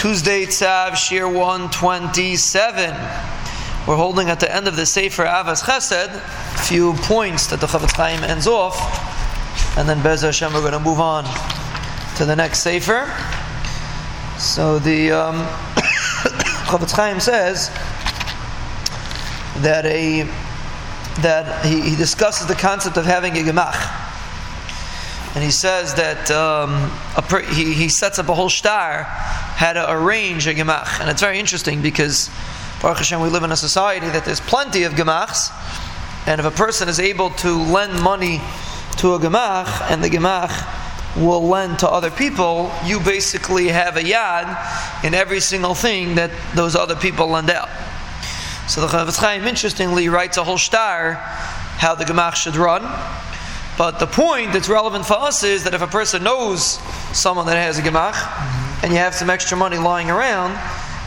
Tuesday 0.00 0.46
Tzav 0.46 0.92
Shiur 0.92 1.30
127. 1.30 2.90
We're 3.86 3.96
holding 3.96 4.30
at 4.30 4.40
the 4.40 4.50
end 4.50 4.66
of 4.66 4.74
the 4.74 4.86
Sefer 4.86 5.26
Ahavas 5.26 5.62
Chesed 5.62 6.08
a 6.14 6.62
few 6.62 6.94
points 7.02 7.48
that 7.48 7.60
the 7.60 7.66
Chofetz 7.66 7.92
Chaim 7.92 8.24
ends 8.24 8.46
off, 8.46 8.78
and 9.76 9.86
then 9.86 10.02
Bez 10.02 10.22
Hashem 10.22 10.54
we're 10.54 10.60
going 10.60 10.72
to 10.72 10.80
move 10.80 11.00
on 11.00 11.24
to 12.16 12.24
the 12.24 12.34
next 12.34 12.60
Sefer. 12.60 13.14
So 14.38 14.78
the 14.78 15.12
um, 15.12 15.34
Chofetz 16.64 16.92
Chaim 16.92 17.20
says 17.20 17.68
that 19.62 19.84
a 19.84 20.22
that 21.20 21.62
he, 21.66 21.82
he 21.82 21.94
discusses 21.94 22.46
the 22.46 22.54
concept 22.54 22.96
of 22.96 23.04
having 23.04 23.36
a 23.36 23.40
gemach 23.42 23.99
and 25.34 25.44
he 25.44 25.52
says 25.52 25.94
that 25.94 26.28
um, 26.32 26.90
he, 27.54 27.72
he 27.72 27.88
sets 27.88 28.18
up 28.18 28.28
a 28.28 28.34
whole 28.34 28.48
star 28.48 29.04
how 29.04 29.72
to 29.72 29.92
arrange 29.92 30.48
a 30.48 30.54
gemach. 30.54 31.00
And 31.00 31.08
it's 31.08 31.20
very 31.20 31.38
interesting 31.38 31.82
because, 31.82 32.28
Baruch 32.82 32.98
Hashem, 32.98 33.20
we 33.20 33.28
live 33.28 33.44
in 33.44 33.52
a 33.52 33.56
society 33.56 34.08
that 34.08 34.24
there's 34.24 34.40
plenty 34.40 34.82
of 34.82 34.94
gemachs, 34.94 35.50
and 36.26 36.40
if 36.40 36.46
a 36.46 36.50
person 36.50 36.88
is 36.88 36.98
able 36.98 37.30
to 37.30 37.52
lend 37.52 38.02
money 38.02 38.40
to 38.98 39.14
a 39.14 39.18
gemach, 39.20 39.90
and 39.90 40.02
the 40.02 40.10
gemach 40.10 40.50
will 41.16 41.46
lend 41.46 41.78
to 41.80 41.88
other 41.88 42.10
people, 42.10 42.72
you 42.84 42.98
basically 42.98 43.68
have 43.68 43.96
a 43.96 44.02
yad 44.02 45.04
in 45.04 45.14
every 45.14 45.40
single 45.40 45.74
thing 45.74 46.16
that 46.16 46.30
those 46.56 46.74
other 46.74 46.96
people 46.96 47.28
lend 47.28 47.50
out. 47.50 47.68
So 48.68 48.80
the 48.80 48.88
Chofetz 48.88 49.18
Chaim 49.18 49.44
interestingly 49.44 50.08
writes 50.08 50.36
a 50.36 50.44
whole 50.44 50.58
star 50.58 51.14
how 51.14 51.94
the 51.94 52.04
gemach 52.04 52.34
should 52.34 52.56
run 52.56 52.82
but 53.78 53.98
the 53.98 54.06
point 54.06 54.52
that's 54.52 54.68
relevant 54.68 55.06
for 55.06 55.14
us 55.14 55.42
is 55.42 55.64
that 55.64 55.74
if 55.74 55.82
a 55.82 55.86
person 55.86 56.22
knows 56.22 56.78
someone 57.16 57.46
that 57.46 57.56
has 57.56 57.78
a 57.78 57.82
gemach, 57.82 58.16
and 58.82 58.92
you 58.92 58.98
have 58.98 59.14
some 59.14 59.30
extra 59.30 59.56
money 59.56 59.78
lying 59.78 60.10
around, 60.10 60.52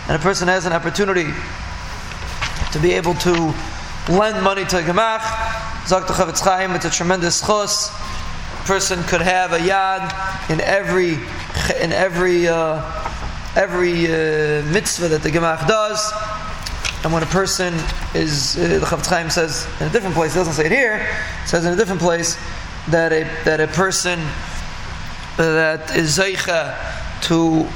and 0.07 0.15
a 0.15 0.19
person 0.19 0.47
has 0.47 0.65
an 0.65 0.73
opportunity 0.73 1.27
to 2.71 2.79
be 2.79 2.93
able 2.93 3.13
to 3.15 3.53
lend 4.09 4.43
money 4.43 4.65
to 4.65 4.79
a 4.79 4.81
gemach, 4.81 5.21
Zakt 5.85 6.05
Chofetz 6.05 6.41
Chaim, 6.41 6.71
it's 6.71 6.85
a 6.85 6.89
tremendous 6.89 7.41
chus. 7.45 7.89
A 7.89 8.65
person 8.65 9.03
could 9.03 9.21
have 9.21 9.51
a 9.51 9.59
yad 9.59 10.49
in 10.49 10.61
every 10.61 11.15
in 11.81 11.91
every 11.91 12.47
uh, 12.47 12.81
every 13.55 14.05
uh, 14.07 14.63
mitzvah 14.71 15.09
that 15.09 15.21
the 15.21 15.29
gemach 15.29 15.67
does. 15.67 16.11
And 17.03 17.11
when 17.11 17.21
a 17.21 17.27
person 17.27 17.73
is, 18.13 18.57
uh, 18.57 18.79
the 18.79 18.85
Chofetz 18.85 19.07
Chaim 19.07 19.29
says 19.29 19.67
in 19.81 19.87
a 19.87 19.89
different 19.89 20.15
place, 20.15 20.33
he 20.33 20.39
doesn't 20.39 20.53
say 20.53 20.67
it 20.67 20.71
here, 20.71 21.05
says 21.45 21.65
in 21.65 21.73
a 21.73 21.75
different 21.75 21.99
place, 21.99 22.37
that 22.89 23.11
a, 23.11 23.23
that 23.45 23.59
a 23.59 23.67
person 23.67 24.19
that 25.37 25.95
is 25.95 26.17
zeicha 26.17 26.75
to 27.23 27.67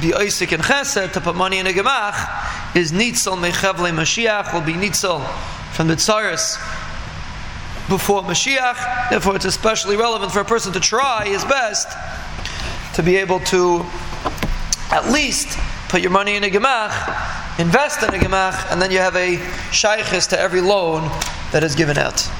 be 0.00 0.14
Isaac 0.14 0.52
and 0.52 0.62
Chesed, 0.62 1.12
to 1.12 1.20
put 1.20 1.34
money 1.34 1.58
in 1.58 1.66
a 1.66 1.72
gemach, 1.72 2.76
is 2.76 2.92
Nitzel 2.92 3.36
Mechavle 3.36 3.90
Mashiach, 3.92 4.52
will 4.52 4.60
be 4.60 4.72
Nitzel 4.72 5.26
from 5.72 5.88
the 5.88 5.94
Tsaris 5.94 6.56
before 7.88 8.22
Mashiach. 8.22 9.10
Therefore, 9.10 9.36
it's 9.36 9.44
especially 9.44 9.96
relevant 9.96 10.32
for 10.32 10.40
a 10.40 10.44
person 10.44 10.72
to 10.72 10.80
try 10.80 11.26
his 11.26 11.44
best 11.44 11.88
to 12.94 13.02
be 13.02 13.16
able 13.16 13.40
to 13.40 13.84
at 14.90 15.10
least 15.12 15.58
put 15.88 16.00
your 16.00 16.10
money 16.10 16.36
in 16.36 16.44
a 16.44 16.50
gemach, 16.50 17.58
invest 17.58 18.02
in 18.02 18.14
a 18.14 18.18
gemach, 18.18 18.70
and 18.70 18.80
then 18.80 18.90
you 18.90 18.98
have 18.98 19.16
a 19.16 19.36
shaykhis 19.70 20.28
to 20.28 20.38
every 20.38 20.60
loan 20.60 21.02
that 21.52 21.64
is 21.64 21.74
given 21.74 21.98
out. 21.98 22.30